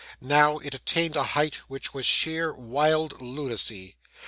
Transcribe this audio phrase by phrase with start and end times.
[0.23, 3.97] Now it attained a height which was sheer wild lunacy.